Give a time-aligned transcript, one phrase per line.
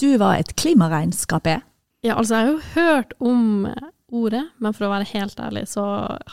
[0.00, 1.64] du hva et klimaregnskap er?
[2.04, 3.44] Ja, altså jeg har jo hørt om
[4.14, 5.84] ordet, men for å være helt ærlig så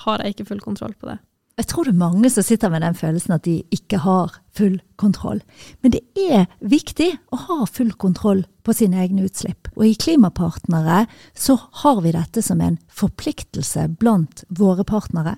[0.04, 1.20] har jeg ikke full kontroll på det.
[1.60, 4.80] Jeg tror det er mange som sitter med den følelsen at de ikke har full
[4.98, 5.42] kontroll.
[5.84, 9.70] Men det er viktig å ha full kontroll på sine egne utslipp.
[9.76, 11.04] Og i Klimapartnere
[11.38, 15.36] så har vi dette som en forpliktelse blant våre partnere.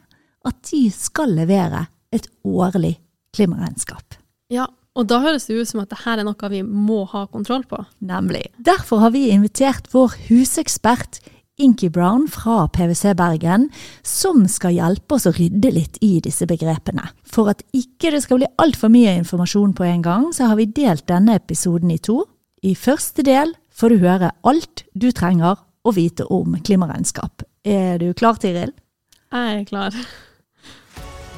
[0.47, 2.95] At de skal levere et årlig
[3.35, 4.15] klimaregnskap.
[4.53, 7.63] Ja, og da høres det ut som at dette er noe vi må ha kontroll
[7.69, 7.79] på.
[8.05, 8.45] Nemlig.
[8.61, 11.21] Derfor har vi invitert vår husekspert
[11.61, 13.67] Inky Brown fra PwC Bergen,
[14.01, 17.05] som skal hjelpe oss å rydde litt i disse begrepene.
[17.29, 20.69] For at ikke det skal bli altfor mye informasjon på en gang, så har vi
[20.69, 22.23] delt denne episoden i to.
[22.65, 27.45] I første del får du høre alt du trenger å vite om klimaregnskap.
[27.63, 28.73] Er du klar, Tiril?
[29.33, 29.97] Jeg er klar.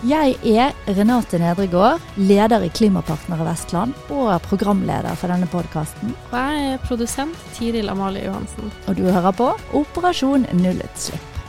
[0.06, 6.12] Jeg er Renate Nedregård, leder i Klimapartnere Vestland og programleder for denne podkasten.
[6.28, 8.70] Og jeg er produsent Tiril Amalie Johansen.
[8.86, 11.40] Og du hører på Operasjon nullutslipp.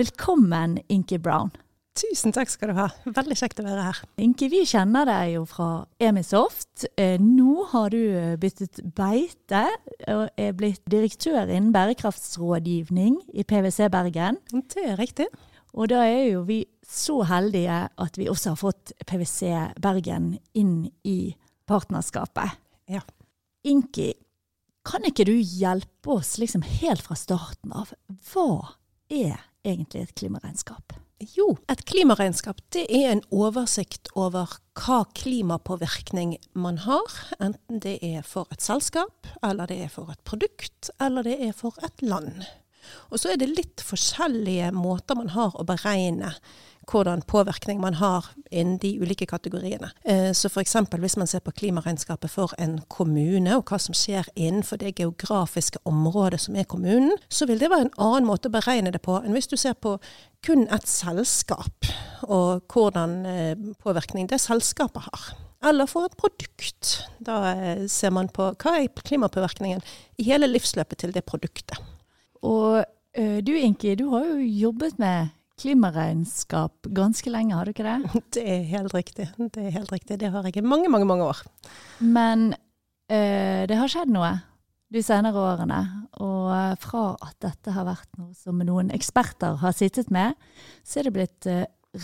[0.00, 1.52] Velkommen, Inki Brown.
[1.98, 2.86] Tusen takk skal du ha.
[3.04, 4.00] Veldig kjekt å være her.
[4.24, 5.68] Inki, vi kjenner deg jo fra
[6.00, 6.86] Emisoft.
[6.96, 8.00] Eh, nå har du
[8.40, 9.66] byttet beite
[10.06, 14.40] og er blitt direktør innen bærekraftsrådgivning i PwC Bergen.
[14.72, 15.28] Det er riktig.
[15.76, 19.52] Og da er jo vi så heldige at vi også har fått PwC
[19.82, 21.34] Bergen inn i
[21.68, 22.56] partnerskapet.
[22.88, 23.02] Ja.
[23.68, 24.12] Inki,
[24.88, 27.92] kan ikke du hjelpe oss liksom helt fra starten av?
[28.30, 28.78] Hva
[29.12, 30.96] er egentlig et klimaregnskap?
[31.34, 37.16] Jo, et klimaregnskap det er en oversikt over hva klimapåvirkning man har.
[37.42, 41.56] Enten det er for et selskap, eller det er for et produkt, eller det er
[41.58, 42.46] for et land.
[43.08, 46.34] Og så er det litt forskjellige måter man har å beregne
[46.88, 49.90] hvordan påvirkning man har innen de ulike kategoriene.
[50.04, 50.76] Eh, så f.eks.
[50.88, 55.82] hvis man ser på klimaregnskapet for en kommune, og hva som skjer innenfor det geografiske
[55.88, 59.18] området som er kommunen, så vil det være en annen måte å beregne det på
[59.20, 59.98] enn hvis du ser på
[60.46, 61.90] kun et selskap,
[62.24, 65.28] og hvordan eh, påvirkning det selskapet har.
[65.68, 67.00] Eller for et produkt.
[67.18, 69.82] Da eh, ser man på hva er klimapåvirkningen
[70.18, 71.80] i hele livsløpet til det produktet.
[72.46, 72.84] Og
[73.18, 78.20] du Inki, du har jo jobbet med klimaregnskap ganske lenge, har du ikke det?
[78.36, 79.28] Det er helt riktig.
[79.38, 80.20] Det er helt riktig.
[80.20, 81.42] Det har jeg i mange, mange, mange år.
[81.98, 84.36] Men uh, det har skjedd noe
[84.94, 85.80] de senere årene.
[86.22, 90.38] Og uh, fra at dette har vært noe som noen eksperter har sittet med,
[90.86, 91.52] så er det blitt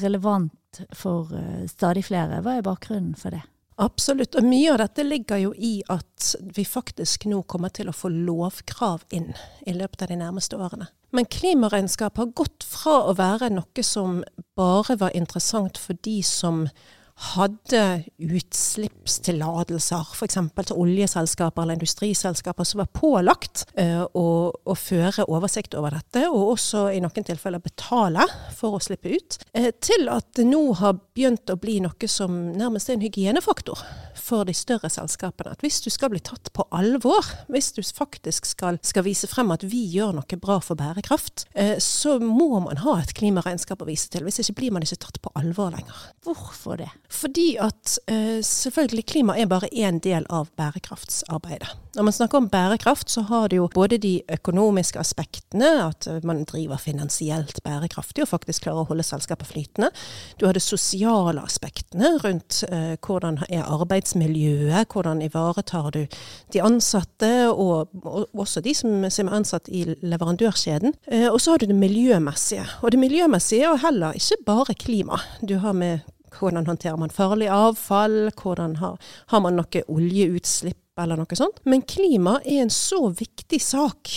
[0.02, 1.30] relevant for
[1.70, 2.40] stadig flere.
[2.42, 3.44] Hva er bakgrunnen for det?
[3.76, 4.36] Absolutt.
[4.38, 8.10] Og mye av dette ligger jo i at vi faktisk nå kommer til å få
[8.12, 9.32] lovkrav inn
[9.66, 10.90] i løpet av de nærmeste årene.
[11.14, 14.22] Men klimaregnskap har gått fra å være noe som
[14.58, 16.64] bare var interessant for de som
[17.14, 20.34] hadde utslippstillatelser, f.eks.
[20.34, 26.56] til oljeselskaper eller industriselskaper som var pålagt uh, å, å, føre oversikt over dette, og
[26.56, 28.26] også i noen tilfeller betale
[28.56, 32.34] for å slippe ut, uh, til at det nå har begynt å bli noe som
[32.58, 33.78] nærmest er en hygienefaktor
[34.18, 35.54] for de større selskapene.
[35.54, 39.54] At hvis du skal bli tatt på alvor, hvis du faktisk skal, skal vise frem
[39.54, 43.88] at vi gjør noe bra for bærekraft, uh, så må man ha et klimaregnskap å
[43.88, 44.26] vise til.
[44.26, 46.10] Hvis ikke blir man ikke tatt på alvor lenger.
[46.26, 46.90] Hvorfor det?
[47.10, 51.84] Fordi at uh, selvfølgelig klima er bare én del av bærekraftsarbeidet.
[51.94, 56.42] Når man snakker om bærekraft, så har det jo både de økonomiske aspektene, at man
[56.44, 59.90] driver finansielt bærekraftig og faktisk klarer å holde selskapet flytende.
[60.40, 66.00] Du har de sosiale aspektene rundt eh, hvordan er arbeidsmiljøet, hvordan ivaretar du
[66.52, 70.98] de ansatte, og, og også de som, som, er ansatt i leverandørkjeden.
[71.06, 72.66] Eh, og så har du det miljømessige.
[72.82, 75.22] Og det miljømessige er heller ikke bare klima.
[75.46, 76.02] Du har med
[76.38, 78.30] hvordan håndterer man farlig avfall?
[78.42, 78.98] Hvordan har,
[79.32, 81.60] har man noe oljeutslipp eller noe sånt?
[81.64, 84.12] Men klima er en så viktig sak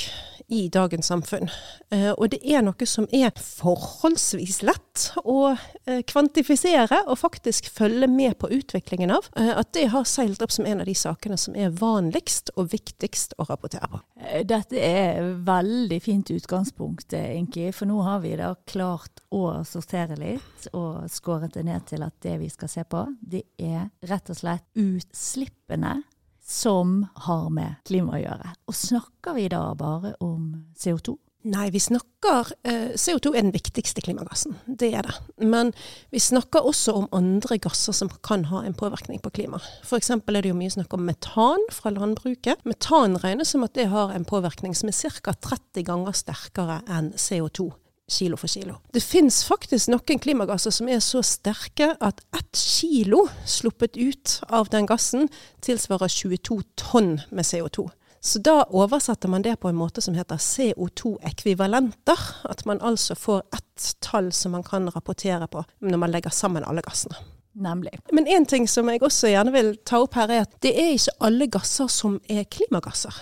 [0.47, 1.49] i dagens samfunn.
[1.91, 8.07] Eh, og det er noe som er forholdsvis lett å eh, kvantifisere og faktisk følge
[8.11, 9.27] med på utviklingen av.
[9.35, 12.71] Eh, at det har seilt opp som en av de sakene som er vanligst og
[12.71, 14.01] viktigst å rapportere på.
[14.47, 17.69] Dette er veldig fint utgangspunkt, Inki.
[17.75, 22.15] For nå har vi da klart å sortere litt og skåret det ned til at
[22.23, 25.97] det vi skal se på, det er rett og slett utslippene
[26.47, 28.51] som har med klima å gjøre.
[28.71, 31.17] Og snakker vi da bare om CO2?
[31.47, 35.13] Nei, vi snakker eh, CO2 er den viktigste klimagassen, det er det.
[35.47, 35.71] Men
[36.11, 39.61] vi snakker også om andre gasser som kan ha en påvirkning på klima.
[39.85, 40.11] F.eks.
[40.17, 42.65] er det jo mye snakk om metan fra landbruket.
[42.67, 45.35] Metan regnes som at det har en påvirkning som er ca.
[45.35, 47.69] 30 ganger sterkere enn CO2
[48.11, 48.77] kilo for kilo.
[48.93, 54.71] Det fins faktisk noen klimagasser som er så sterke at ett kilo sluppet ut av
[54.71, 55.27] den gassen
[55.65, 57.89] tilsvarer 22 tonn med CO2.
[58.19, 62.23] Så da oversetter man det på en måte som heter CO2-ekvivalenter.
[62.49, 66.65] At man altså får ett tall som man kan rapportere på når man legger sammen
[66.65, 67.15] alle gassene.
[67.57, 67.95] Nemlig.
[68.13, 70.93] Men en ting som jeg også gjerne vil ta opp her, er at det er
[70.93, 73.15] ikke alle gasser som er klimagasser.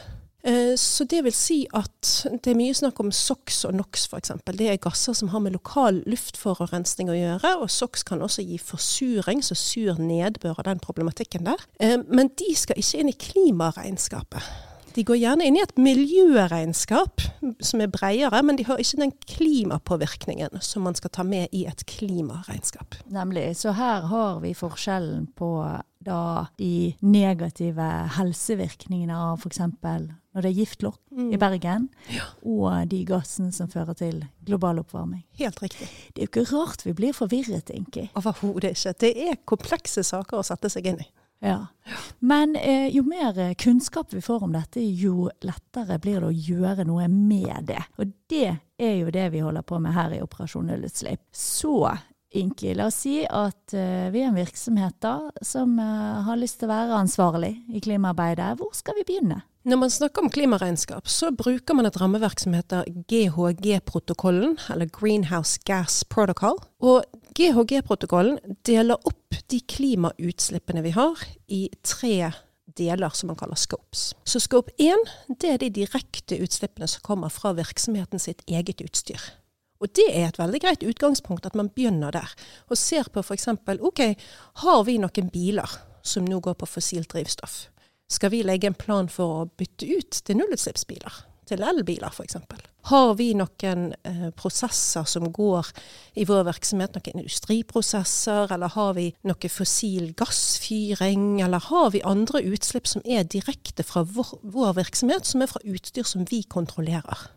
[0.46, 2.12] Eh, Så det vil si at
[2.44, 4.32] det er mye snakk om SOx og NOx f.eks.
[4.46, 8.60] Det er gasser som har med lokal luftforurensning å gjøre, og SOx kan også gi
[8.62, 11.66] forsuring, så sur nedbør og den problematikken der.
[11.80, 14.42] Eh, Men de skal ikke inn i klimaregnskapet.
[14.96, 17.20] De går gjerne inn i et miljøregnskap
[17.60, 21.66] som er bredere, men de har ikke den klimapåvirkningen som man skal ta med i
[21.68, 22.96] et klimaregnskap.
[23.12, 23.58] Nemlig.
[23.60, 25.50] Så her har vi forskjellen på
[26.06, 27.88] da de negative
[28.18, 29.60] helsevirkningene av f.eks.
[29.66, 31.02] når det er giftlokk
[31.34, 31.90] i Bergen,
[32.44, 35.24] og de gassene som fører til global oppvarming.
[35.40, 35.90] Helt riktig.
[36.14, 38.10] Det er jo ikke rart vi blir forvirret, Inki.
[38.20, 38.98] Overhodet ikke.
[39.06, 41.12] Det er komplekse saker å sette seg inn i.
[41.40, 41.68] Ja.
[42.20, 46.34] Men eh, jo mer eh, kunnskap vi får om dette, jo lettere blir det å
[46.34, 47.82] gjøre noe med det.
[48.00, 51.22] Og det er jo det vi holder på med her i Operasjon Nullutslipp.
[51.32, 51.78] Så
[52.36, 56.60] Inki, la oss si at uh, vi er en virksomhet da, som uh, har lyst
[56.60, 58.56] til å være ansvarlig i klimaarbeidet.
[58.60, 59.42] Hvor skal vi begynne?
[59.66, 65.58] Når man snakker om klimaregnskap, så bruker man et rammeverk som heter GHG-protokollen, eller Greenhouse
[65.66, 66.60] Gas Protocol.
[66.86, 67.02] Og
[67.36, 72.30] GHG-protokollen deler opp de klimautslippene vi har i tre
[72.78, 74.12] deler som man kaller scopes.
[74.28, 75.02] Så scope 1
[75.42, 79.32] det er de direkte utslippene som kommer fra virksomheten sitt eget utstyr.
[79.86, 82.32] Og det er et veldig greit utgangspunkt at man begynner der,
[82.74, 83.52] og ser på f.eks.
[83.78, 84.02] OK,
[84.66, 87.68] har vi noen biler som nå går på fossilt drivstoff?
[88.10, 91.22] Skal vi legge en plan for å bytte ut til nullutslippsbiler?
[91.46, 92.40] Til elbiler f.eks.
[92.90, 95.70] Har vi noen eh, prosesser som går
[96.18, 102.42] i vår virksomhet, noen industriprosesser, eller har vi noe fossil gassfyring, eller har vi andre
[102.50, 107.30] utslipp som er direkte fra vår, vår virksomhet, som er fra utstyr som vi kontrollerer?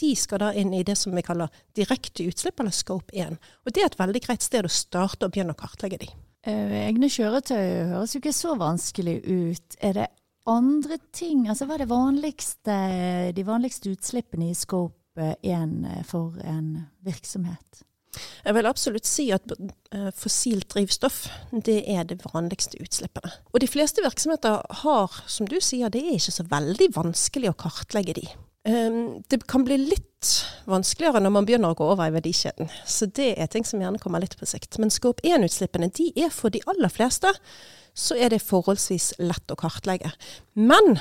[0.00, 3.38] De skal da inn i det som vi kaller direkte utslipp, eller scope 1.
[3.64, 6.10] Og det er et veldig greit sted å starte og begynne å kartlegge de.
[6.44, 9.78] Eh, egne kjøretøy høres jo ikke så vanskelig ut.
[9.80, 10.10] Er det
[10.50, 11.46] andre ting?
[11.48, 12.76] Altså hva er det vanligste,
[13.36, 17.84] de vanligste utslippene i scope 1 for en virksomhet?
[18.44, 21.24] Jeg vil absolutt si at eh, fossilt drivstoff
[21.66, 23.32] det er det vanligste utslippene.
[23.52, 27.58] Og de fleste virksomheter har, som du sier, det er ikke så veldig vanskelig å
[27.64, 28.26] kartlegge de.
[28.64, 30.30] Um, det kan bli litt
[30.64, 32.70] vanskeligere når man begynner å gå over i verdikjeden.
[32.88, 34.78] Så det er ting som gjerne kommer litt på sikt.
[34.80, 37.34] Men skop 1-utslippene de er for de aller fleste
[37.94, 40.10] så er det forholdsvis lett å kartlegge.
[40.56, 40.96] Men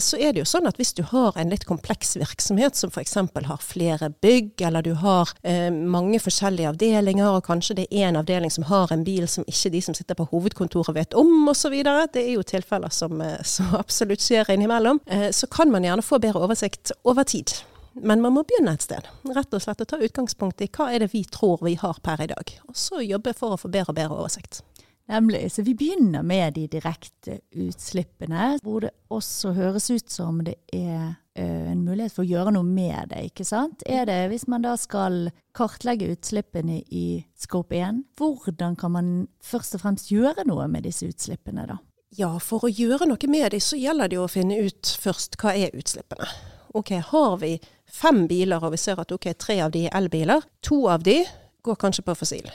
[0.00, 3.14] så er det jo sånn at hvis du har en litt kompleks virksomhet, som f.eks.
[3.18, 8.20] har flere bygg, eller du har eh, mange forskjellige avdelinger, og kanskje det er en
[8.22, 11.76] avdeling som har en bil som ikke de som sitter på hovedkontoret vet om, osv.
[11.84, 15.02] Det er jo tilfeller som, eh, som absolutt skjer innimellom.
[15.06, 17.52] Eh, så kan man gjerne få bedre oversikt over tid.
[17.98, 19.04] Men man må begynne et sted.
[19.34, 22.22] Rett og slett å ta utgangspunkt i hva er det vi tror vi har per
[22.24, 22.56] i dag.
[22.70, 24.62] Og så jobbe for å få bedre og bedre oversikt.
[25.08, 25.52] Nemlig.
[25.52, 31.14] Så vi begynner med de direkte utslippene, hvor det også høres ut som det er
[31.32, 33.84] eh, en mulighet for å gjøre noe med det, ikke sant?
[33.88, 39.10] Er det, hvis man da skal kartlegge utslippene i Scope 1, hvordan kan man
[39.40, 41.78] først og fremst gjøre noe med disse utslippene da?
[42.16, 45.56] Ja, for å gjøre noe med dem, så gjelder det å finne ut først hva
[45.56, 46.28] er utslippene.
[46.76, 47.54] Ok, har vi
[47.88, 51.22] fem biler, og vi ser at ok, tre av de er elbiler, to av de
[51.64, 52.48] går kanskje på fossil.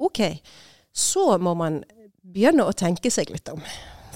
[0.00, 0.20] Ok,
[0.92, 1.82] så må man
[2.20, 3.62] begynne å tenke seg litt om.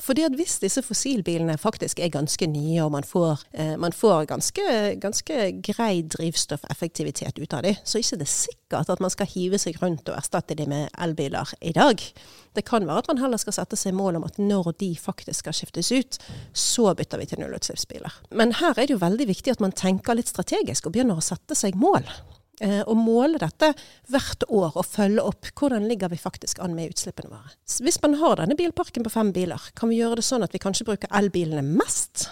[0.04, 4.26] Fordi at hvis disse fossilbilene faktisk er ganske nye, og man får, eh, man får
[4.28, 4.64] ganske,
[5.00, 9.58] ganske grei drivstoffeffektivitet ut av dem, så er det ikke sikkert at man skal hive
[9.58, 12.02] seg rundt og erstatte dem med elbiler i dag.
[12.54, 15.40] Det kan være at man heller skal sette seg mål om at når de faktisk
[15.40, 16.18] skal skiftes ut,
[16.52, 18.12] så bytter vi til nullutslippsbiler.
[18.30, 21.24] Men her er det jo veldig viktig at man tenker litt strategisk og begynner å
[21.24, 22.04] sette seg mål.
[22.62, 23.72] Eh, og måle dette
[24.12, 27.54] hvert år og følge opp hvordan ligger vi faktisk an med utslippene våre.
[27.82, 30.62] Hvis man har denne bilparken på fem biler, kan vi gjøre det sånn at vi
[30.62, 32.28] kanskje bruker elbilene mest?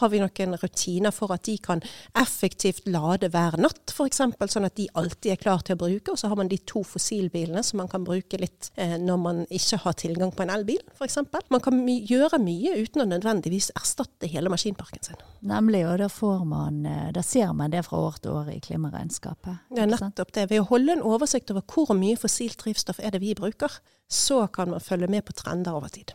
[0.00, 1.82] Har vi noen rutiner for at de kan
[2.18, 6.14] effektivt lade hver natt, f.eks., sånn at de alltid er klar til å bruke?
[6.14, 9.42] Og så har man de to fossilbilene som man kan bruke litt eh, når man
[9.54, 11.20] ikke har tilgang på en elbil, f.eks.
[11.52, 15.22] Man kan my gjøre mye uten å nødvendigvis erstatte hele maskinparken sin.
[15.46, 18.60] Nemlig, og da får man, eh, da ser man det fra år til år i
[18.64, 19.70] klimaregnskapet.
[19.78, 20.48] Er nettopp det.
[20.50, 23.78] Ved å holde en oversikt over hvor mye fossilt drivstoff er det vi bruker,
[24.10, 26.14] så kan man følge med på trender over tid.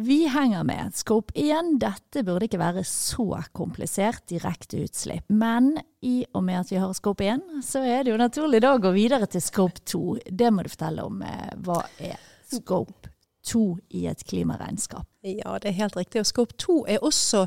[0.00, 0.94] Vi henger med.
[0.94, 5.24] Scope 1, dette burde ikke være så komplisert direkte utslipp.
[5.26, 5.72] Men
[6.06, 8.82] i og med at vi har Scope 1, så er det jo naturlig da å
[8.82, 10.02] gå videre til Scope 2.
[10.30, 11.18] Det må du fortelle om.
[11.26, 12.14] Eh, hva er
[12.46, 13.10] Scope
[13.50, 13.64] 2
[13.98, 15.08] i et klimaregnskap?
[15.28, 16.22] Ja, det er helt riktig.
[16.22, 17.44] Og Scope 2 er også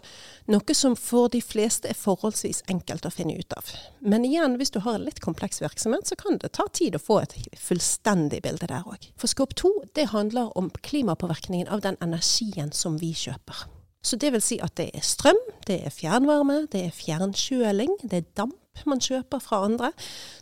[0.51, 3.73] noe som for de fleste er forholdsvis enkelt å finne ut av.
[3.99, 7.01] Men igjen, hvis du har en litt kompleks virksomhet, så kan det ta tid å
[7.01, 9.09] få et fullstendig bilde der òg.
[9.19, 13.67] For Scope 2 det handler om klimapåvirkningen av den energien som vi kjøper.
[14.01, 18.23] Så det vil si at det er strøm, det er fjernvarme, det er fjernkjøling, det
[18.23, 19.91] er damp man kjøper fra andre.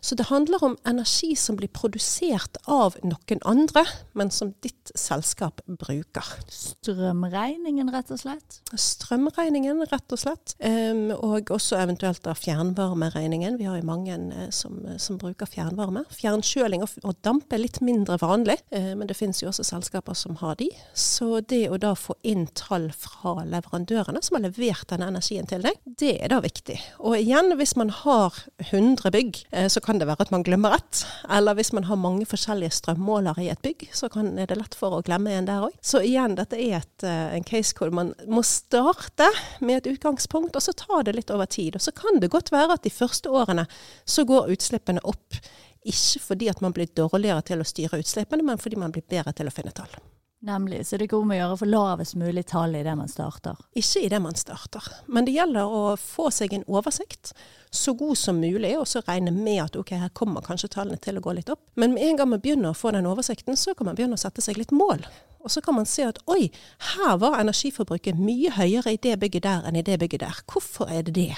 [0.00, 3.84] Så det handler om energi som blir produsert av noen andre,
[4.16, 6.26] men som ditt selskap bruker.
[6.50, 8.60] Strømregningen, rett og slett?
[8.72, 10.54] Strømregningen, rett og slett.
[10.58, 13.58] Um, og også eventuelt da fjernvarmeregningen.
[13.60, 16.06] Vi har jo mange uh, som, som, bruker fjernvarme.
[16.14, 20.16] Fjernkjøling og, og, damp er litt mindre vanlig, uh, men det finnes jo også selskaper
[20.18, 20.70] som har de.
[20.96, 25.66] Så det å da få inn tall fra leverandørene som har levert denne energien til
[25.66, 26.78] deg, det er da viktig.
[27.04, 30.44] Og igjen, hvis man har har 100 bygg, eh, så kan det være at man
[30.46, 31.02] glemmer ett.
[31.30, 34.76] Eller hvis man har mange forskjellige strømmålere i et bygg, så kan, er det lett
[34.78, 35.74] for å glemme en der òg.
[35.82, 39.28] Så igjen, dette er et, eh, en case hvor man må starte
[39.60, 41.76] med et utgangspunkt, og så ta det litt over tid.
[41.76, 43.66] Og så kan det godt være at de første årene
[44.06, 45.40] så går utslippene opp.
[45.84, 49.32] Ikke fordi at man blir dårligere til å styre utslippene, men fordi man blir bedre
[49.36, 49.92] til å finne tall.
[50.42, 50.86] Nemlig.
[50.86, 53.58] Så det ikke om å gjøre å få lavest mulig tall i det man starter?
[53.76, 54.86] Ikke i det man starter.
[55.04, 57.34] Men det gjelder å få seg en oversikt
[57.70, 61.20] så god som mulig, og så regne med at ok, her kommer kanskje tallene til
[61.20, 61.60] å gå litt opp.
[61.76, 64.24] Men med en gang man begynner å få den oversikten, så kan man begynne å
[64.24, 65.04] sette seg litt mål.
[65.44, 66.48] Og så kan man se at oi,
[66.96, 70.44] her var energiforbruket mye høyere i det bygget der enn i det bygget der.
[70.48, 71.34] Hvorfor er det det?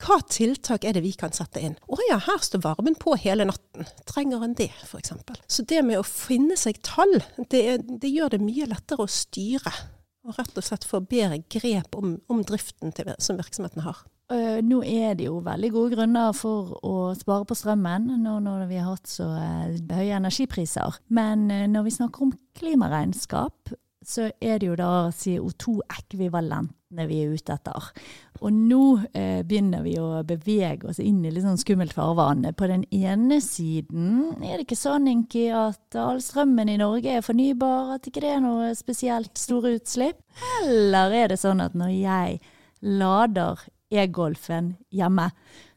[0.00, 1.76] Hva tiltak er det vi kan sette inn?
[1.84, 3.88] Å ja, her står varmen på hele natten.
[4.08, 5.12] Trenger en det, f.eks.?
[5.44, 7.18] Så det med å finne seg tall,
[7.52, 9.72] det, det, gjør det mye lettere å styre.
[10.24, 14.00] Og rett og slett få bedre grep om, om driften til, som virksomheten har.
[14.62, 18.78] Nå er det jo veldig gode grunner for å spare på strømmen nå når vi
[18.78, 21.00] har hatt så høye energipriser.
[21.10, 23.72] Men når vi snakker om klimaregnskap,
[24.06, 27.90] så er det jo da CO2-ekvivalentene vi er ute etter.
[28.40, 32.46] Og nå eh, begynner vi å bevege oss inn i litt sånn skummelt farvann.
[32.56, 37.26] På den ene siden er det ikke sånn, Inki, at all strømmen i Norge er
[37.26, 40.22] fornybar, at ikke det er noe spesielt store utslipp?
[40.62, 42.40] Eller er det sånn at når jeg
[42.80, 45.30] lader e-golfen hjemme,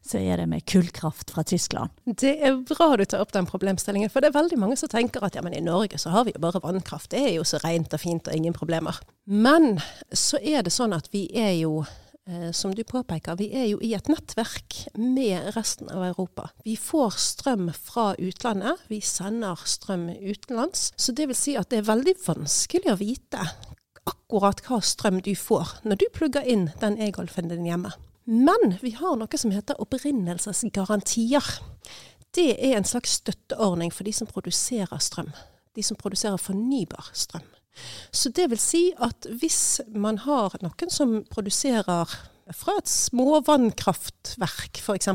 [0.04, 1.90] så er det med kullkraft fra Tyskland.
[2.04, 5.24] Det er bra du tar opp den problemstillingen, for det er veldig mange som tenker
[5.26, 7.60] at ja, men i Norge så har vi jo bare vannkraft, det er jo så
[7.64, 9.00] rent og fint og ingen problemer.
[9.26, 9.78] Men
[10.12, 13.80] så er det sånn at vi er jo eh, som du påpeker, vi er jo
[13.82, 16.50] i et nettverk med resten av Europa.
[16.68, 20.92] Vi får strøm fra utlandet, vi sender strøm utenlands.
[20.96, 23.48] Så det vil si at det er veldig vanskelig å vite
[24.08, 27.92] akkurat hva strøm du får når du plugger inn den e-golfen din hjemme.
[28.24, 31.44] Men vi har noe som heter opprinnelsesgarantier.
[32.34, 35.32] Det er en slags støtteordning for de som produserer strøm.
[35.76, 37.44] De som produserer fornybar strøm.
[38.14, 42.10] Så det vil si at hvis man har noen som produserer
[42.54, 45.10] fra et småvannkraftverk f.eks.,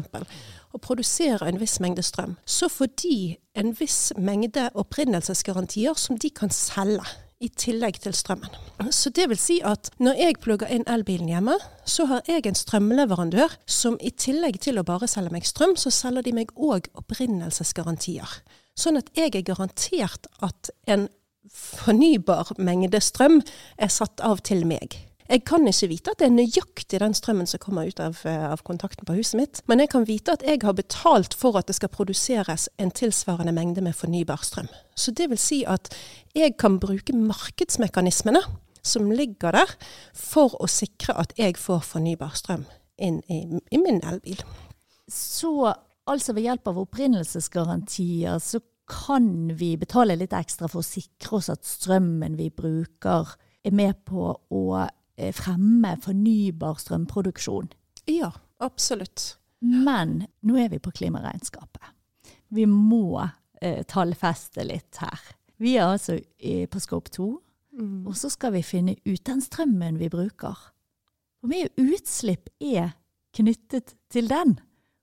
[0.69, 6.29] og produserer en viss mengde strøm, så får de en viss mengde opprinnelsesgarantier som de
[6.29, 7.07] kan selge
[7.39, 8.51] i tillegg til strømmen.
[8.91, 11.55] Så det vil si at når jeg plugger inn elbilen hjemme,
[11.87, 15.91] så har jeg en strømleverandør som i tillegg til å bare selge meg strøm, så
[15.93, 18.39] selger de meg òg opprinnelsesgarantier.
[18.79, 21.07] Sånn at jeg er garantert at en
[21.49, 23.39] fornybar mengde strøm
[23.79, 24.99] er satt av til meg.
[25.29, 28.45] Jeg kan ikke vite at det er nøyaktig den strømmen som kommer ut av, eh,
[28.49, 31.67] av, kontakten på huset mitt, men jeg kan vite at jeg har betalt for at
[31.69, 34.71] det skal produseres en tilsvarende mengde med fornybar strøm.
[34.97, 35.93] Så det vil si at
[36.33, 38.41] jeg kan bruke markedsmekanismene
[38.81, 39.75] som ligger der,
[40.15, 42.65] for å sikre at jeg får fornybar strøm
[42.97, 44.41] inn i, i min elbil.
[45.09, 45.73] Så
[46.09, 51.51] altså ved hjelp av opprinnelsesgarantier så kan vi betale litt ekstra for å sikre oss
[51.53, 54.63] at strømmen vi bruker er med på å
[55.35, 57.69] fremme fornybar strømproduksjon.
[58.09, 58.31] Ja,
[58.63, 59.35] absolutt.
[59.59, 61.83] Men nå er vi på klimaregnskapet.
[62.55, 63.19] Vi må
[63.61, 65.19] eh, tallfeste litt her.
[65.59, 67.27] Vi er altså i, på Scope 2,
[67.79, 68.07] mm.
[68.07, 70.55] og så skal vi finne ut den strømmen vi bruker.
[71.39, 72.95] Hvor mye utslipp er
[73.35, 74.57] knyttet til den?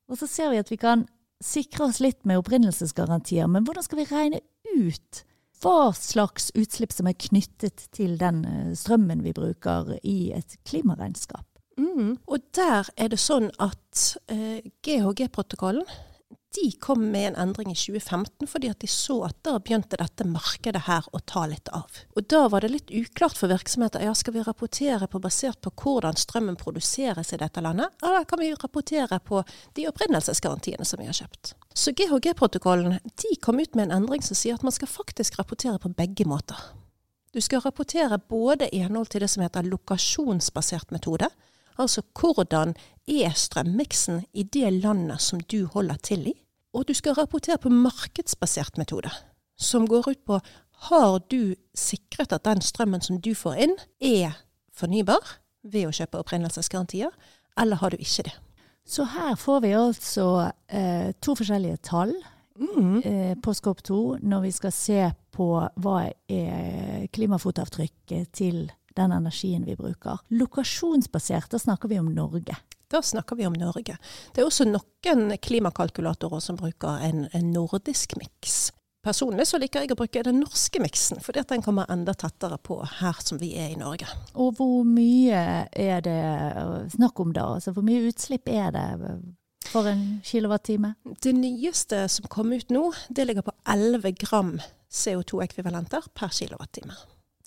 [0.09, 1.05] Og så ser vi at vi kan
[1.45, 4.41] sikre oss litt med opprinnelsesgarantier, men hvordan skal vi regne
[4.77, 5.23] ut
[5.63, 11.47] hva slags utslipp som er knyttet til den eh, strømmen vi bruker i et klimaregnskap.
[11.77, 12.17] Mm.
[12.27, 15.85] Og der er det sånn at eh, GHG-protokollen
[16.55, 20.25] de kom med en endring i 2015 fordi at de så at da begynte dette
[20.29, 21.99] markedet her å ta litt av.
[22.17, 24.05] Og da var det litt uklart for virksomheter.
[24.05, 28.41] Ja, skal vi rapportere på basert på hvordan strømmen produseres i dette landet, eller kan
[28.41, 29.43] vi rapportere på
[29.77, 31.55] de opprinnelsesgarantiene som vi har kjøpt?
[31.77, 35.79] Så GHG-protokollen de kom ut med en endring som sier at man skal faktisk rapportere
[35.83, 36.57] på begge måter.
[37.37, 41.29] Du skal rapportere både i henhold til det som heter lokasjonsbasert metode,
[41.79, 42.75] altså hvordan
[43.07, 46.35] er strømmiksen i det landet som du holder til i,
[46.75, 49.11] og du skal rapportere på markedsbasert metode,
[49.57, 50.41] som går ut på
[50.91, 54.37] har du sikret at den strømmen som du får inn, er
[54.77, 57.15] fornybar ved å kjøpe opprinnelsesgarantier,
[57.57, 58.35] eller har du ikke det?
[58.87, 60.27] Så her får vi altså
[60.69, 62.15] eh, to forskjellige tall
[62.57, 63.03] Mm.
[63.05, 65.01] eh, på Skop 2 når vi skal se
[65.37, 65.97] på hva
[66.29, 68.63] er klimafotavtrykket til
[68.97, 70.23] den energien vi bruker.
[70.29, 72.57] Lokasjonsbasert, da snakker vi om Norge.
[72.91, 73.99] Da snakker vi om Norge.
[74.35, 78.71] Det er også noen klimakalkulatorer som bruker en, en nordisk miks.
[79.07, 82.59] Personlig så liker jeg å bruke den norske miksen, fordi at den kommer enda tettere
[82.59, 84.09] på her som vi er i Norge.
[84.35, 86.23] Og hvor mye er det
[86.97, 87.53] snakk om da?
[87.55, 88.87] Altså hvor mye utslipp er det
[89.71, 90.97] for en kilowattime?
[91.23, 94.57] Det nyeste som kom ut nå, det ligger på 11 gram
[94.91, 96.99] CO2-ekvivalenter per kilowattime.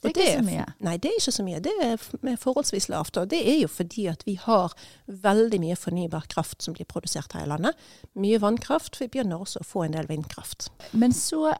[0.01, 0.65] Det er ikke så mye.
[0.85, 1.61] Nei, det er ikke så mye.
[1.63, 3.19] Det er forholdsvis lavt.
[3.19, 4.75] Og det er jo fordi at vi har
[5.07, 7.77] veldig mye fornybar kraft som blir produsert her i landet.
[8.19, 8.99] Mye vannkraft.
[9.01, 10.69] Vi begynner også å få en del vindkraft.
[10.91, 11.53] Men så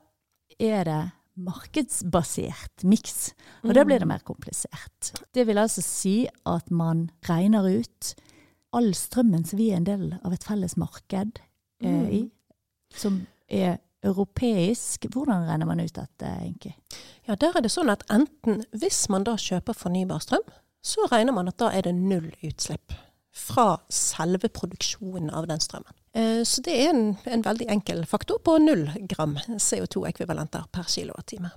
[0.60, 1.02] er det
[1.40, 3.32] markedsbasert miks,
[3.64, 5.14] og da blir det mer komplisert.
[5.36, 8.14] Det vil altså si at man regner ut
[8.76, 11.40] all strømmen som vi er en del av et felles marked
[11.82, 12.22] eh, i,
[12.92, 15.06] som er europeisk.
[15.12, 16.76] Hvordan regner man ut dette, egentlig?
[17.28, 20.46] Ja, der er det sånn at enten hvis man da kjøper fornybar strøm,
[20.84, 22.94] så regner man at da er det null utslipp
[23.36, 25.94] fra selve produksjonen av den strømmen.
[26.14, 31.52] Eh, Så det er en, en veldig enkel faktor på null gram CO2-ekvivalenter per kilowattime.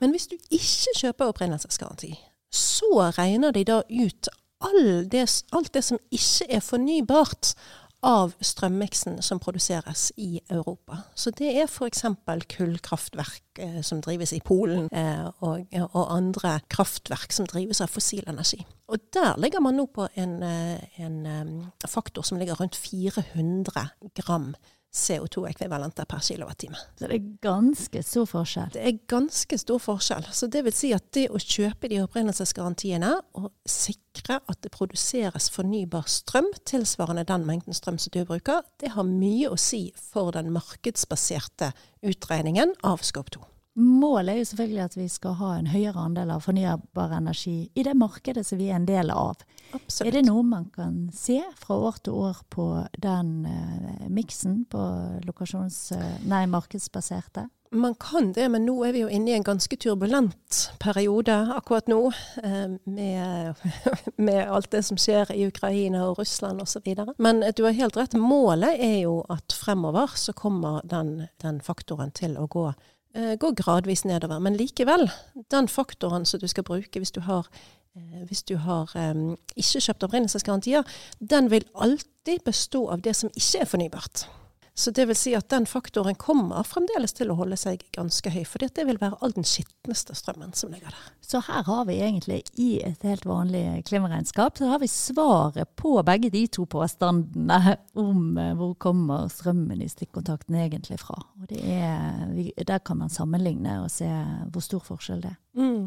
[0.00, 2.14] Men hvis du ikke kjøper opprinnelsesgaranti,
[2.52, 4.28] så regner de da ut
[4.62, 7.54] all det, alt det som ikke er fornybart
[8.02, 10.98] av strømmiksen som produseres i Europa.
[11.14, 12.04] Så det er f.eks.
[12.50, 18.26] kullkraftverk eh, som drives i Polen, eh, og, og andre kraftverk som drives av fossil
[18.26, 18.64] energi.
[18.90, 23.88] Og der ligger man nå på en, eh, en eh, faktor som ligger rundt 400
[24.18, 24.54] gram
[24.92, 26.76] CO2-ekvivalenter per kilowattime.
[26.98, 28.72] Så det er ganske stor forskjell.
[28.74, 30.26] Det er ganske stor forskjell.
[30.36, 35.48] Så det vil si at det å kjøpe de opprinnelsesgarantiene og sikre at det produseres
[35.54, 40.34] fornybar strøm tilsvarende den mengden strøm som du bruker, det har mye å si for
[40.36, 41.72] den markedsbaserte
[42.04, 43.51] utregningen av Scope 2.
[43.80, 47.84] Målet er jo selvfølgelig at vi skal ha en høyere andel av fornybar energi i
[47.86, 49.40] det markedet som vi er en del av.
[49.72, 50.10] Absolutt.
[50.10, 52.66] Er det noe man kan se fra år til år på
[53.00, 54.84] den uh, miksen på
[55.24, 55.86] lokasjons...
[55.96, 57.46] Uh, nei, markedsbaserte?
[57.72, 61.88] Man kan det, men nå er vi jo inne i en ganske turbulent periode akkurat
[61.88, 62.02] nå.
[62.44, 63.54] eh, Med,
[64.28, 66.92] med alt det som skjer i Ukraina og Russland osv.
[67.16, 68.12] Men du har helt rett.
[68.12, 72.66] Målet er jo at fremover så kommer den, den faktoren til å gå,
[73.14, 74.38] eh, gå gradvis nedover.
[74.38, 75.08] Men likevel,
[75.50, 77.48] den faktoren som du skal bruke hvis du har
[77.96, 80.82] eh, hvis du har um, ikke kjøpt opprinnelsesgarantier,
[81.20, 84.26] den vil alltid bestå av det som ikke er fornybart.
[84.74, 88.40] Så det vil si at den faktoren kommer fremdeles til å holde seg ganske høy,
[88.48, 91.10] for det vil være all den skitneste strømmen som ligger der.
[91.20, 95.98] Så her har vi egentlig i et helt vanlig klimaregnskap, så har vi svaret på
[96.08, 101.20] begge de to påstandene om eh, hvor kommer strømmen i stikkontakten egentlig fra.
[101.40, 104.08] Og det er, der kan man sammenligne og se
[104.52, 105.40] hvor stor forskjell det er.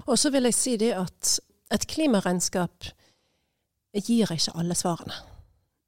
[0.05, 1.39] Og så vil jeg si det at
[1.73, 2.91] et klimaregnskap
[4.05, 5.23] gir ikke alle svarene.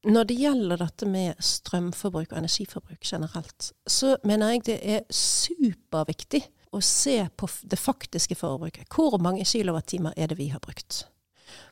[0.07, 6.45] Når det gjelder dette med strømforbruk og energiforbruk generelt, så mener jeg det er superviktig
[6.71, 8.87] å se på det faktiske forbruket.
[8.93, 11.03] Hvor mange kilowattimer er det vi har brukt?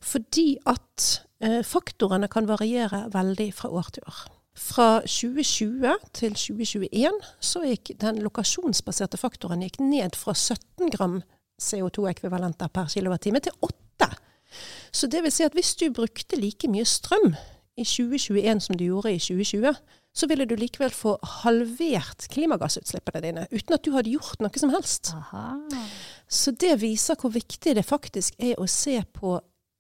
[0.03, 1.05] Fordi at
[1.39, 4.19] eh, faktorene kan variere veldig fra år til år.
[4.55, 11.21] Fra 2020 til 2021 så gikk den lokasjonsbaserte faktoren gikk ned fra 17 gram
[11.61, 14.11] CO2-ekvivalenter per kilowattime til 8.
[14.95, 17.35] Så det vil si at hvis du brukte like mye strøm
[17.75, 19.75] i 2021 som du gjorde i 2020,
[20.15, 24.71] så ville du likevel få halvert klimagassutslippene dine uten at du hadde gjort noe som
[24.71, 25.11] helst.
[25.15, 25.57] Aha.
[26.31, 29.35] Så det viser hvor viktig det faktisk er å se på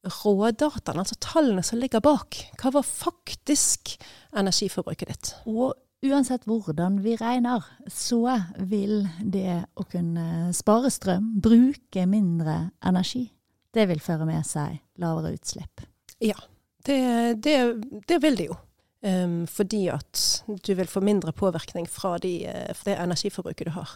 [0.05, 2.37] rådataene, altså tallene som ligger bak.
[2.61, 3.95] Hva var faktisk
[4.35, 5.31] energiforbruket ditt?
[5.49, 5.73] Og
[6.05, 8.21] uansett hvordan vi regner, så
[8.69, 13.25] vil det å kunne spare strøm, bruke mindre energi,
[13.73, 15.81] det vil føre med seg lavere utslipp.
[16.23, 16.37] Ja,
[16.87, 17.01] det,
[17.43, 17.57] det,
[18.07, 18.57] det vil det jo.
[19.05, 20.21] Um, fordi at
[20.65, 23.91] du vil få mindre påvirkning fra, de, eh, fra det energiforbruket du har.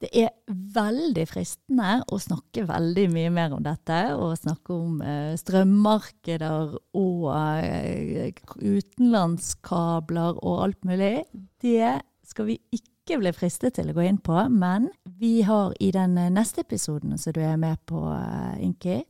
[0.00, 5.34] Det er veldig fristende å snakke veldig mye mer om dette, og snakke om eh,
[5.36, 11.26] strømmarkeder og eh, utenlandskabler og alt mulig.
[11.60, 14.88] Det skal vi ikke bli fristet til å gå inn på, men
[15.20, 19.02] vi har i den neste episoden som du er med på, eh, Inki,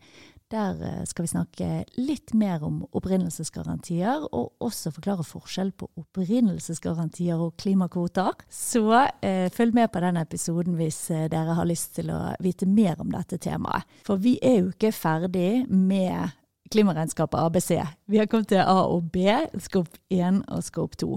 [0.50, 7.40] der eh, skal vi snakke litt mer om opprinnelsesgarantier, og også forklare forskjell på opprinnelsesgarantier
[7.40, 8.34] og klimakvoter.
[8.50, 8.84] Så
[9.22, 13.00] eh, følg med på den episoden hvis eh, dere har lyst til å vite mer
[13.02, 13.86] om dette temaet.
[14.06, 16.36] For vi er jo ikke ferdig med
[16.70, 17.72] klimaregnskapet ABC.
[18.06, 19.26] Vi har kommet til A og B,
[19.62, 21.10] skop 1 og skop 2.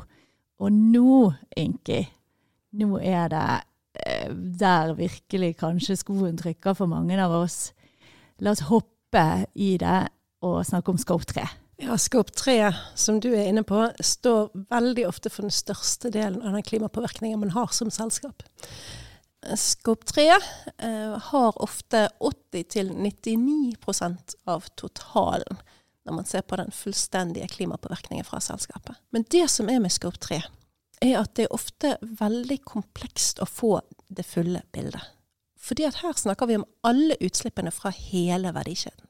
[0.63, 2.01] Og nå, Inki,
[2.79, 3.45] nå er det
[4.05, 7.73] eh, der virkelig kanskje skoen trykker for mange av oss.
[8.41, 10.07] La oss hoppe dype i det
[10.43, 11.47] og snakke om Scope 3.
[11.83, 16.41] Ja, Scope 3, som du er inne på, står veldig ofte for den største delen
[16.41, 18.43] av den klimapåvirkningen man har som selskap.
[19.57, 25.57] Scope 3 eh, har ofte 80-99% av totalen
[26.03, 28.95] når man ser på den fullstendige klimapåvirkningen fra selskapet.
[29.11, 30.41] Men det som er med Scope 3,
[31.03, 35.03] er at det er ofte veldig komplekst å få det fulle bildet.
[35.63, 39.07] Fordi at her snakker vi om alle utslippene fra hele verdikjeden.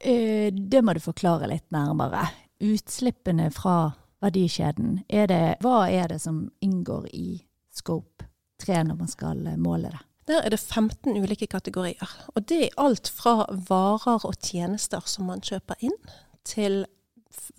[0.00, 2.28] Eh, det må du forklare litt nærmere.
[2.62, 3.92] Utslippene fra
[4.24, 7.42] verdikjeden, er det, hva er det som inngår i
[7.74, 8.28] scope
[8.62, 10.02] 3 når man skal måle det?
[10.30, 12.10] Der er det 15 ulike kategorier.
[12.32, 15.98] Og det er alt fra varer og tjenester som man kjøper inn,
[16.48, 16.84] til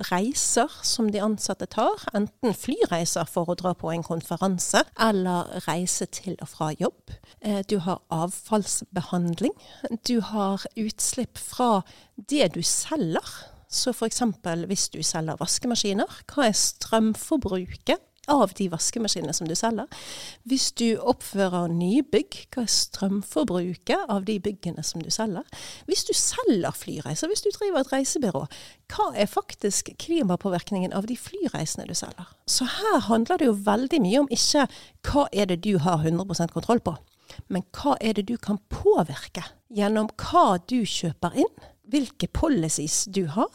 [0.10, 6.08] reiser som de ansatte tar, enten flyreiser for å dra på en konferanse, eller reise
[6.12, 7.16] til og fra jobb.
[7.42, 9.56] Eh, du har avfallsbehandling.
[10.08, 11.84] Du har utslipp fra
[12.16, 13.36] det du selger.
[13.70, 14.22] Så f.eks.
[14.68, 19.90] hvis du selger vaskemaskiner, hva er strømforbruket av de vaskemaskinene som du selger.
[20.48, 25.46] Hvis du oppfører nybygg, hva er strømforbruket av de byggene som du selger?
[25.90, 28.46] Hvis du selger flyreiser, hvis du driver et reisebyrå,
[28.94, 32.30] hva er faktisk klimapåvirkningen av de flyreisene du selger?
[32.50, 34.68] Så her handler det jo veldig mye om ikke
[35.06, 36.96] hva er det du har 100% kontroll på,
[37.50, 41.56] men hva er det du kan påvirke gjennom hva du kjøper inn,
[41.90, 43.50] hvilke policies du har,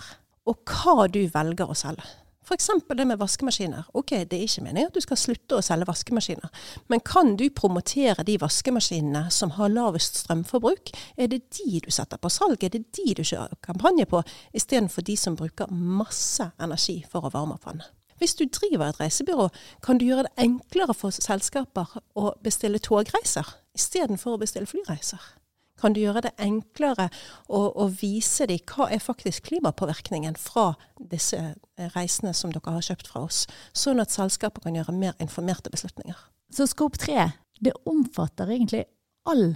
[0.48, 2.06] og hva du velger å selge.
[2.44, 2.70] F.eks.
[2.96, 3.90] det med vaskemaskiner.
[3.94, 6.50] Ok, det er ikke meningen at du skal slutte å selge vaskemaskiner,
[6.88, 10.92] men kan du promotere de vaskemaskinene som har lavest strømforbruk?
[11.20, 12.64] Er det de du setter på salg?
[12.64, 14.22] Er det de du kjører kampanje på,
[14.56, 17.92] istedenfor de som bruker masse energi for å varme opp vannet?
[18.20, 19.48] Hvis du driver et reisebyrå,
[19.84, 25.39] kan du gjøre det enklere for selskaper å bestille togreiser istedenfor å bestille flyreiser
[25.80, 27.08] kan du gjøre det enklere
[27.48, 30.74] å, å vise dem hva er faktisk klimapåvirkningen fra
[31.12, 35.16] disse eh, reisene som dere har kjøpt fra oss, sånn at selskapet kan gjøre mer
[35.22, 36.18] informerte beslutninger.
[36.50, 38.86] Så Skop 3 det omfatter egentlig
[39.28, 39.54] all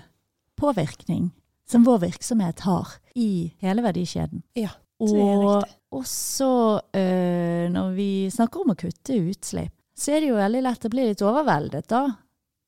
[0.60, 1.30] påvirkning
[1.68, 4.42] som vår virksomhet har i hele verdikjeden.
[4.58, 5.70] Ja, det er riktig.
[5.90, 6.50] og også
[6.96, 10.90] øh, når vi snakker om å kutte utslipp, så er det jo veldig lett å
[10.92, 12.04] bli litt overveldet, da.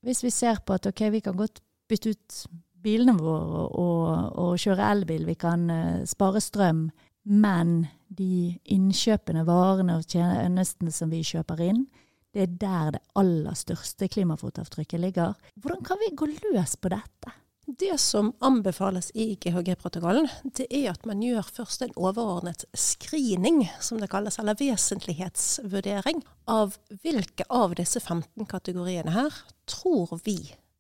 [0.07, 2.37] Hvis vi ser på at ok, vi kan godt bytte ut
[2.87, 5.27] bilene våre og, og kjøre elbil.
[5.29, 6.89] Vi kan uh, spare strøm.
[7.27, 11.87] Men de innkjøpene, varene og tjenestene som vi kjøper inn,
[12.37, 15.35] det er der det aller største klimafotavtrykket ligger.
[15.59, 17.33] Hvordan kan vi gå løs på dette?
[17.67, 23.99] Det som anbefales i GHG-protokollen, det er at man gjør først en overordnet screening, som
[23.99, 29.35] det kalles, eller vesentlighetsvurdering, av hvilke av disse 15 kategoriene her
[29.67, 30.37] tror vi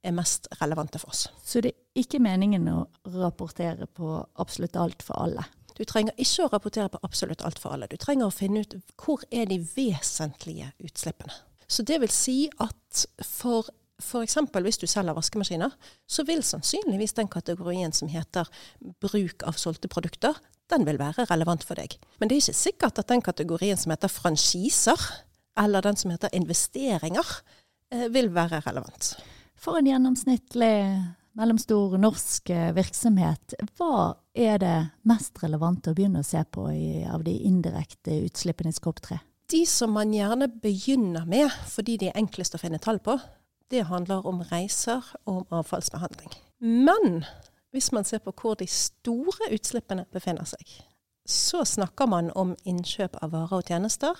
[0.06, 1.26] er mest relevante for oss.
[1.44, 2.84] Så det er ikke meningen å
[3.16, 5.44] rapportere på absolutt alt for alle?
[5.76, 7.88] Du trenger ikke å rapportere på absolutt alt for alle.
[7.90, 11.34] Du trenger å finne ut hvor er de vesentlige utslippene.
[11.68, 14.36] Så det vil si at for F.eks.
[14.52, 15.72] hvis du selger vaskemaskiner,
[16.04, 18.48] så vil sannsynligvis den kategorien som heter
[19.00, 20.36] bruk av solgte produkter,
[20.68, 21.96] den vil være relevant for deg.
[22.20, 25.00] Men det er ikke sikkert at den kategorien som heter franchiser,
[25.56, 27.30] eller den som heter investeringer,
[27.94, 29.14] eh, vil være relevant.
[29.66, 31.02] For en gjennomsnittlig
[31.34, 34.74] mellomstor norsk eh, virksomhet, hva er det
[35.10, 39.18] mest relevante å begynne å se på i, av de indirekte utslippene i Skop 3?
[39.50, 43.18] De som man gjerne begynner med fordi de er enklest å finne tall på,
[43.74, 46.30] det handler om reiser og om avfallsbehandling.
[46.62, 47.24] Men
[47.74, 50.78] hvis man ser på hvor de store utslippene befinner seg,
[51.26, 54.14] så snakker man om innkjøp av varer og tjenester,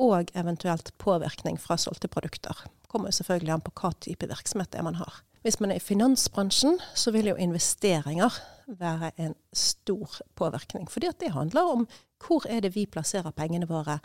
[0.00, 2.56] og eventuelt påvirkning fra solgte produkter.
[2.90, 5.22] Kommer selvfølgelig an på hva type virksomhet det er man har.
[5.46, 8.34] Hvis man er i finansbransjen, så vil jo investeringer
[8.66, 10.90] være en stor påvirkning.
[10.90, 11.86] Fordi det handler om
[12.26, 14.00] hvor er det vi plasserer pengene våre.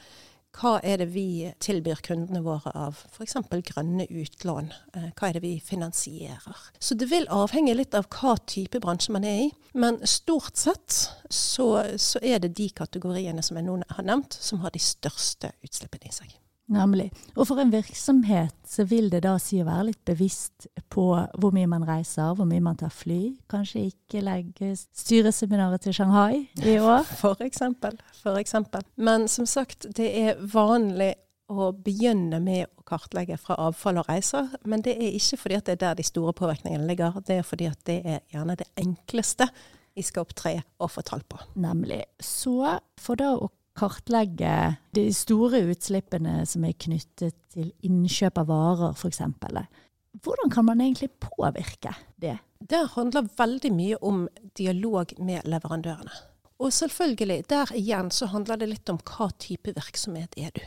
[0.55, 3.35] hva er det vi tilbyr kundene våre av f.eks.
[3.67, 4.69] grønne utlån?
[4.95, 6.61] Eh, hva er det vi finansierer?
[6.79, 9.51] Så det vil avhenge litt av hva type bransje man er i.
[9.73, 11.67] Men stort sett så,
[11.99, 16.07] så er det de kategoriene som jeg nå har nevnt, som har de største utslippene
[16.07, 16.39] i seg.
[16.71, 17.11] Nemlig.
[17.35, 21.53] Og for en virksomhet så vil det da si å være litt bevisst på hvor
[21.53, 23.35] mye man reiser, hvor mye man tar fly.
[23.51, 27.05] Kanskje ikke legge styreseminaret til Shanghai i år.
[27.21, 27.99] For eksempel.
[28.23, 28.85] For eksempel.
[28.97, 31.13] Men som sagt, det er vanlig
[31.51, 34.49] å begynne med å kartlegge fra avfall og reiser.
[34.65, 37.19] Men det er ikke fordi at det er der de store påvirkningene ligger.
[37.21, 39.49] Det er fordi at det er gjerne det enkleste
[39.95, 41.39] i skal 3 å få tall på.
[41.61, 42.01] Nemlig.
[42.19, 42.57] Så
[42.99, 49.21] for da å kartlegge de store utslippene som er knyttet til innkjøp av varer, f.eks.
[50.23, 52.37] Hvordan kan man egentlig påvirke det?
[52.59, 54.23] Det handler veldig mye om
[54.57, 56.15] dialog med leverandørene.
[56.63, 60.63] Og selvfølgelig, der igjen så handler det litt om hva type virksomhet er du.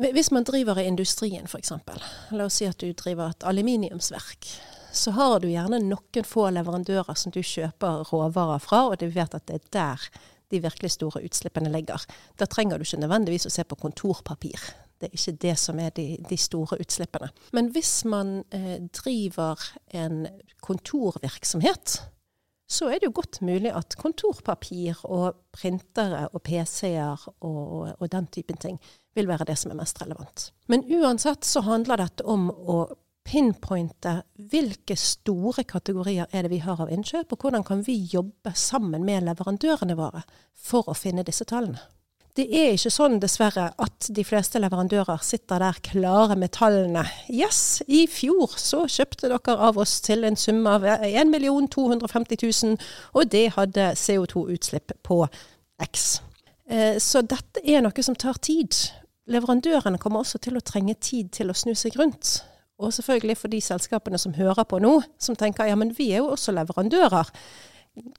[0.00, 1.72] Hvis man driver i industrien f.eks.,
[2.32, 4.48] la oss si at du driver et aluminiumsverk,
[4.96, 9.36] så har du gjerne noen få leverandører som du kjøper råvarer fra, og du vet
[9.36, 10.08] at det er der
[10.50, 12.02] de virkelig store utslippene ligger.
[12.38, 14.68] Da trenger du ikke nødvendigvis å se på kontorpapir.
[14.96, 17.28] Det er ikke det som er de, de store utslippene.
[17.52, 19.60] Men hvis man eh, driver
[19.92, 20.24] en
[20.64, 21.98] kontorvirksomhet,
[22.66, 28.26] så er det jo godt mulig at kontorpapir og printere og PC-er og, og, den
[28.26, 28.80] typen ting
[29.14, 30.50] vil være det som er mest relevant.
[30.66, 32.80] Men uansett så handler dette om å
[33.26, 34.20] pinpointe
[34.52, 39.04] hvilke store kategorier er det vi har av innkjøp, og hvordan kan vi jobbe sammen
[39.06, 40.22] med leverandørene våre
[40.54, 41.82] for å finne disse tallene.
[42.36, 47.06] Det er ikke sånn, dessverre, at de fleste leverandører sitter der klare med tallene.
[47.32, 51.32] Yes, i fjor så kjøpte dere av oss til en sum av 1
[51.72, 52.76] 250 000,
[53.16, 55.22] og det hadde CO2-utslipp på
[55.80, 56.20] X.
[56.68, 58.76] Eh, så dette er noe som tar tid.
[59.32, 62.42] Leverandørene kommer også til å trenge tid til å snu seg rundt.
[62.78, 66.24] Og selvfølgelig for de selskapene som hører på nå, som tenker ja, men vi er
[66.24, 67.32] jo også leverandører.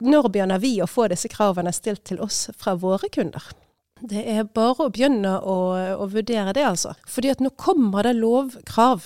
[0.01, 3.43] Når begynner vi å få disse kravene stilt til oss fra våre kunder?
[3.97, 5.57] Det er bare å begynne å,
[6.01, 6.93] å vurdere det, altså.
[7.09, 9.05] Fordi at nå kommer det lovkrav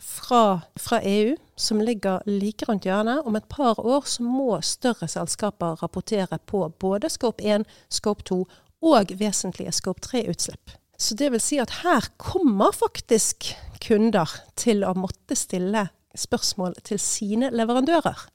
[0.00, 3.24] fra, fra, EU som ligger like rundt hjørnet.
[3.24, 8.42] Om et par år så må større selskaper rapportere på både Scope 1, Scope 2
[8.88, 10.79] og vesentlige Scope 3-utslipp.
[11.00, 14.28] Så det vil si at her kommer faktisk kunder
[14.60, 15.86] til å måtte stille
[16.18, 18.26] spørsmål til sine leverandører.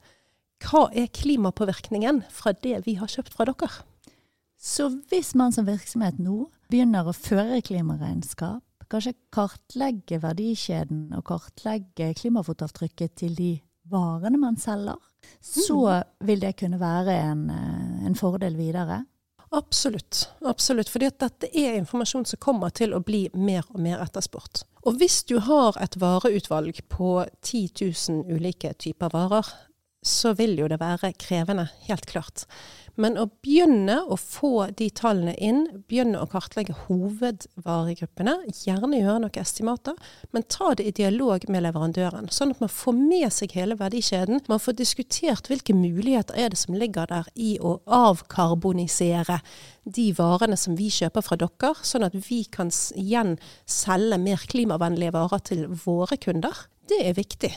[0.65, 3.69] Hva er klimapåvirkningen fra det vi har kjøpt fra dere?
[4.57, 12.13] Så hvis man som virksomhet nå begynner å føre klimaregnskap, kanskje kartlegge verdikjeden og kartlegge
[12.17, 13.51] klimafotavtrykket til de
[13.91, 14.97] varene man selger,
[15.41, 16.15] så mm.
[16.25, 19.03] vil det kunne være en, eh, en fordel videre.
[19.51, 20.29] Absolutt.
[20.41, 20.89] absolutt.
[20.89, 24.65] For dette er informasjon som kommer til å bli mer og mer etterspurt.
[24.85, 29.47] Og hvis du har et vareutvalg på 10 000 ulike typer varer,
[30.05, 32.45] så vil jo det være krevende, helt klart.
[32.95, 39.41] Men å begynne å få de tallene inn, begynne å kartlegge hovedvaregruppene, gjerne gjøre noen
[39.41, 39.97] estimater,
[40.31, 42.29] men ta det i dialog med leverandøren.
[42.31, 44.45] Sånn at man får med seg hele verdikjeden.
[44.51, 49.41] Man får diskutert hvilke muligheter er det som ligger der i å avkarbonisere
[49.83, 53.35] de varene som vi kjøper fra dere, sånn at vi kan igjen
[53.67, 56.67] selge mer klimavennlige varer til våre kunder.
[56.87, 57.51] Det er viktig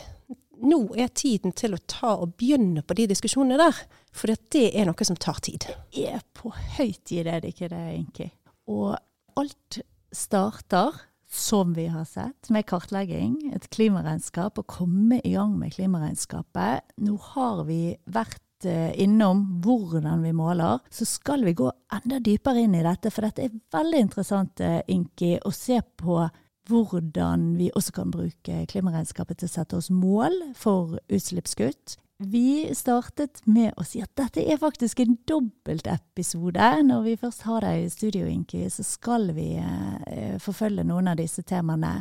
[0.62, 3.82] nå er tiden til å ta og begynne på de diskusjonene der.
[4.14, 5.68] For det er noe som tar tid.
[5.94, 8.30] Det er på høy tid, er det ikke det, Inki?
[8.72, 8.96] Og
[9.38, 9.80] alt
[10.14, 10.96] starter,
[11.28, 16.94] som vi har sett, med kartlegging, et klimaregnskap, og komme i gang med klimaregnskapet.
[17.04, 21.68] Nå har vi vært eh, innom hvordan vi måler, så skal vi gå
[21.98, 23.12] enda dypere inn i dette.
[23.12, 26.22] For dette er veldig interessant, eh, Inki, å se på
[26.68, 31.96] hvordan vi også kan bruke klimaregnskapet til å sette oss mål for utslippskutt.
[32.18, 36.70] Vi startet med å si at dette er faktisk en dobbeltepisode.
[36.88, 41.20] Når vi først har deg i studio, Inki, så skal vi eh, forfølge noen av
[41.20, 42.00] disse temaene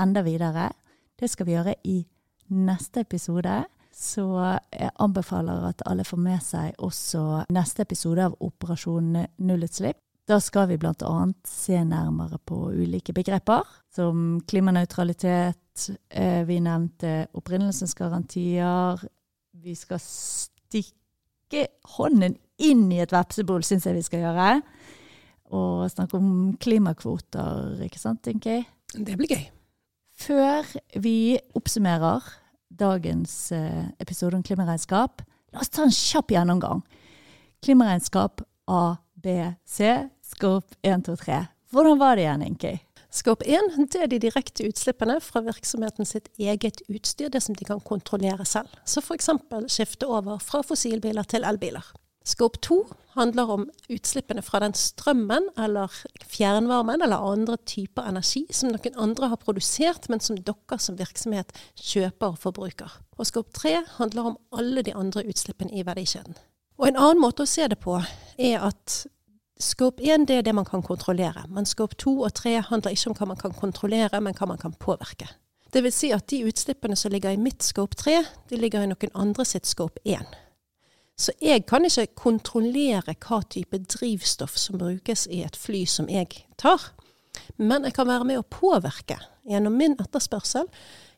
[0.00, 0.70] enda videre.
[1.12, 1.98] Det skal vi gjøre i
[2.56, 3.58] neste episode.
[3.92, 4.24] Så
[4.72, 10.00] jeg anbefaler at alle får med seg også neste episode av Operasjon nullutslipp.
[10.30, 11.14] Da skal vi bl.a.
[11.42, 15.88] se nærmere på ulike begreper, som klimanøytralitet.
[16.06, 19.02] Eh, vi nevnte opprinnelsesgarantier.
[19.58, 21.64] Vi skal stikke
[21.96, 24.52] hånden inn i et vepsebol, syns jeg vi skal gjøre.
[25.50, 26.30] Og snakke om
[26.62, 28.68] klimakvoter, ikke sant, tenker jeg?
[28.94, 29.44] Det blir gøy.
[30.14, 30.70] Før
[31.02, 32.30] vi oppsummerer
[32.70, 36.86] dagens eh, episode om klimaregnskap, la oss ta en kjapp gjennomgang.
[37.66, 38.94] Klimaregnskap A,
[40.40, 41.46] B, 1, 2, 3.
[41.70, 42.78] Hvordan var det igjen, Inki?
[43.10, 47.66] Scope 1 det er de direkte utslippene fra virksomheten sitt eget utstyr, det som de
[47.66, 48.70] kan kontrollere selv.
[48.86, 49.28] Så f.eks.
[49.66, 51.84] skifte over fra fossilbiler til elbiler.
[52.24, 52.78] Scope 2
[53.16, 55.90] handler om utslippene fra den strømmen eller
[56.30, 61.50] fjernvarmen eller andre typer energi som noen andre har produsert, men som dere som virksomhet
[61.74, 63.00] kjøper og forbruker.
[63.18, 66.38] Og Scope 3 handler om alle de andre utslippene i verdikjeden.
[66.78, 67.98] Og En annen måte å se det på
[68.38, 69.02] er at
[69.60, 73.10] Scope 1 det er det man kan kontrollere, men scope 2 og 3 handler ikke
[73.10, 75.28] om hva man kan kontrollere, men hva man kan påvirke.
[75.70, 78.88] Det vil si at de utslippene som ligger i mitt scope 3, de ligger i
[78.88, 80.24] noen andre sitt scope 1.
[81.20, 86.46] Så jeg kan ikke kontrollere hva type drivstoff som brukes i et fly som jeg
[86.56, 86.80] tar,
[87.60, 90.70] men jeg kan være med å påvirke gjennom min etterspørsel,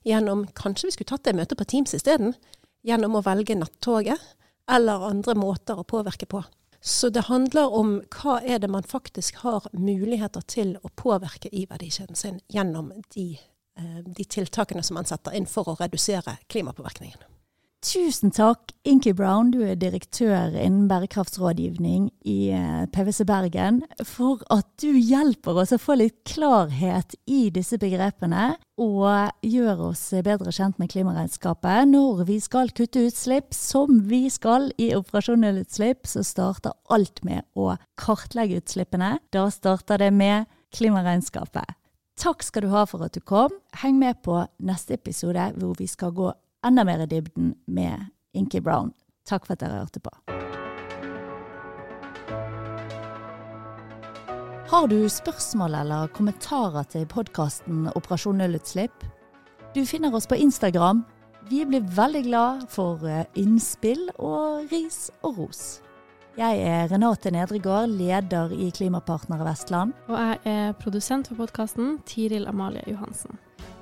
[0.02, 2.34] gjennom kanskje vi skulle tatt det møtet på Teams isteden,
[2.82, 4.18] gjennom å velge nattoget,
[4.66, 6.42] eller andre måter å påvirke på.
[6.84, 11.62] Så det handler om hva er det man faktisk har muligheter til å påvirke i
[11.70, 13.38] verdikjeden sin gjennom de,
[13.78, 17.22] eh, de tiltakene som man setter inn for å redusere klimapåvirkningen.
[17.82, 24.68] Tusen takk, Inky Brown, du er direktør innen bærekraftsrådgivning i eh, PwC Bergen, for at
[24.78, 30.78] du hjelper oss å få litt klarhet i disse begrepene, og gjør oss bedre kjent
[30.78, 31.90] med klimaregnskapet.
[31.90, 37.42] Når vi skal kutte utslipp, som vi skal i operasjonelle utslipp, så starter alt med
[37.58, 39.16] å kartlegge utslippene.
[39.34, 41.74] Da starter det med klimaregnskapet.
[42.22, 43.50] Takk skal du ha for at du kom.
[43.82, 46.30] Heng med på neste episode, hvor vi skal gå
[46.66, 48.92] enda mer i dybden med Inky Brown.
[49.28, 50.12] Takk for at dere hørte på.
[54.72, 59.04] Har du spørsmål eller kommentarer til podkasten Operasjon nullutslipp?
[59.74, 61.02] Du finner oss på Instagram.
[61.50, 65.62] Vi blir veldig glad for eh, innspill og ris og ros.
[66.38, 69.92] Jeg er Renate Nedregård, leder i Klimapartnere Vestland.
[70.08, 73.36] Og jeg er produsent for podkasten, Tiril Amalie Johansen.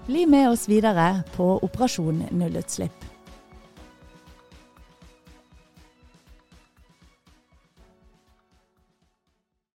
[0.07, 3.10] Bli med oss videre på Operasjon nullutslipp.